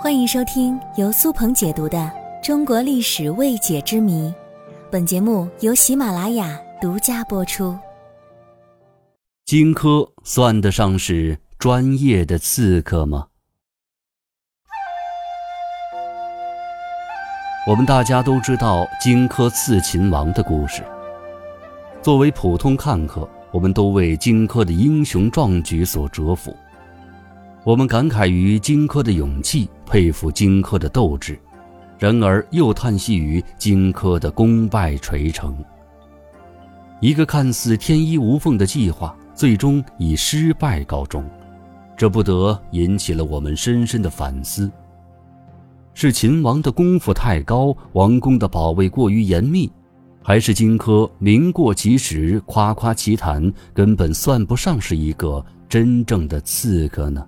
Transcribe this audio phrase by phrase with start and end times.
[0.00, 1.98] 欢迎收听由苏鹏解读的
[2.40, 4.28] 《中国历史未解之谜》，
[4.92, 7.76] 本节目由喜马拉雅独家播出。
[9.44, 13.26] 荆轲算得上是专业的刺客吗？
[17.66, 20.80] 我们大家都知道荆轲刺秦王的故事。
[22.00, 26.56] 作为普通看客，我们都为荆轲的英雄壮举所折服。
[27.68, 31.38] 我们感慨于荆轲的勇气，佩服荆轲的斗志，
[31.98, 35.54] 然而又叹息于荆轲的功败垂成。
[36.98, 41.22] 一个看似天衣无缝的计划，最终以失败告终，
[41.94, 44.70] 这不得引起了我们深深的反思：
[45.92, 49.70] 是秦王的功夫太高，王宫的保卫过于严密，
[50.22, 57.22] 还是荆轲名过其实、夸夸其谈，根本算不上是一个真正的刺客呢？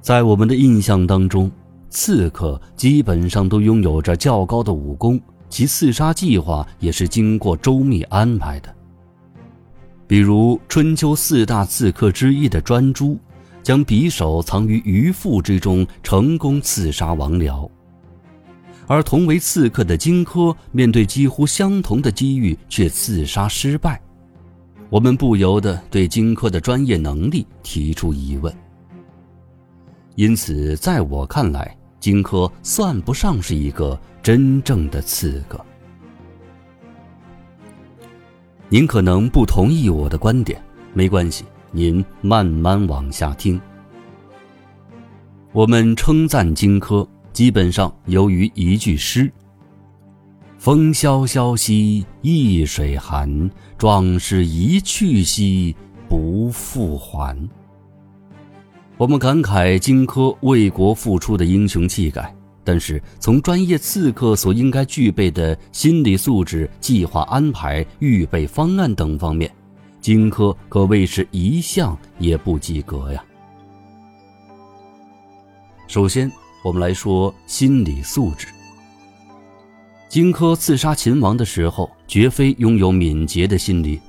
[0.00, 1.50] 在我们的印象当中，
[1.90, 8.74] 刺客基本上都拥有着较高的武功，其刺杀计划也是经过周密安排的。
[10.06, 13.18] 比如春秋四大刺客之一的专诸，
[13.62, 17.68] 将匕首藏于鱼腹之中，成功刺杀王僚；
[18.86, 24.00] 而同为刺客的荆轲，面对几乎相同的机遇却刺杀失败，
[24.88, 28.54] 我们不由得对荆轲的专业能力提出疑问。
[30.18, 35.64] 因此，在我看来，荆轲算不上是一个真正的刺客。
[38.68, 40.60] 您可能不同意我的观点，
[40.92, 43.60] 没关系，您慢慢往下听。
[45.52, 49.30] 我们称赞荆轲，基本上由于一句诗
[50.58, 55.76] ：“风萧萧兮易水寒，壮士一去兮
[56.08, 57.38] 不复还。”
[58.98, 69.48] 我们感慨荆轲为国付出的英雄气概，但是从专业刺客所应该具备的心理素质、计划安排、预备方案等方面，
[70.00, 73.24] 荆轲可谓是一项也不及格呀。
[75.86, 76.28] 首先，
[76.64, 78.48] 我们来说心理素质。
[80.08, 84.00] 荆轲刺杀秦王的时候，绝非拥有敏捷的心理，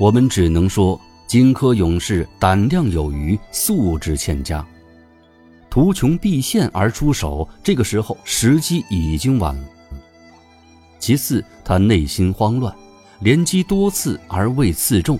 [0.00, 1.00] 我们只能说。
[1.32, 4.62] 荆轲勇士胆量有余，素质欠佳，
[5.70, 9.64] 图穷匕现而出手，这个时候时机已经晚了。
[10.98, 12.76] 其次，他内心慌乱，
[13.20, 15.18] 连击多次而未刺中，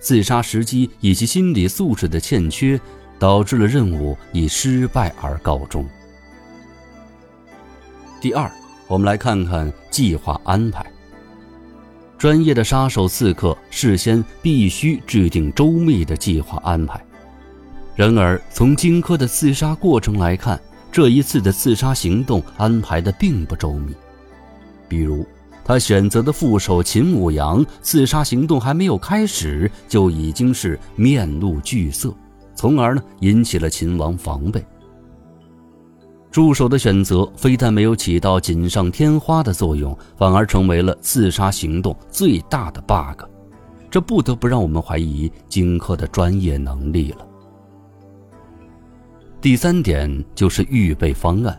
[0.00, 2.80] 自杀时机以及心理素质的欠缺，
[3.16, 5.88] 导致了任务以失败而告终。
[8.20, 8.50] 第二，
[8.88, 10.84] 我们来看看计划安排。
[12.20, 17.02] 专业的杀手刺客事先必须制定周密的计划安排。
[17.96, 20.60] 然而，从荆轲的刺杀过程来看，
[20.92, 23.94] 这一次的刺杀行动安排的并不周密。
[24.86, 25.26] 比如，
[25.64, 32.14] 他选择的副手秦舞阳，刺杀行动还没有开始，就已经是面露惧色，
[32.54, 34.62] 从而呢引起了秦王防备。
[36.30, 43.24] 助手的选择非但没有起到锦上添花的作用，反而成为了刺杀行动最大的 bug，
[43.90, 47.26] 这不得不让我们怀疑荆轲的专业能力了。
[49.40, 51.58] 第三点就是预备方案。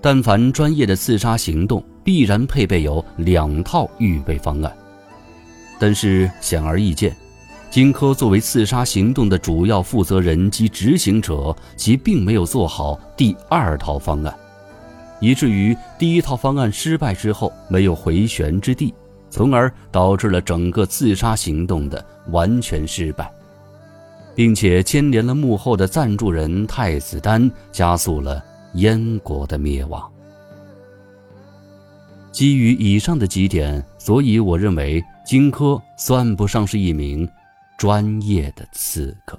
[0.00, 4.72] 但凡专业的刺杀行动，必然配备有两套预备方案，
[5.78, 7.16] 但是显而易见。
[7.70, 14.34] 荆轲作为刺杀行动的主要负责人及执行者，其并没有做好第二套方案，
[15.20, 18.94] 以至于第一套方案失败之后没有回旋之地，
[19.28, 23.30] 从而导致了整个刺杀行动的完全失败，
[24.34, 28.42] 并且牵连了幕后的赞助人太子丹，加速了
[28.74, 30.02] 燕国的灭亡。
[32.32, 37.28] 基于以上的几点，所以我认为荆轲算不上是一名。
[37.78, 39.38] 专业的刺客。